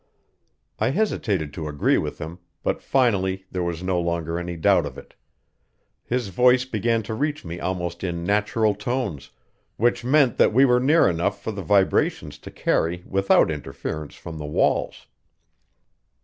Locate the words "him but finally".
2.17-3.45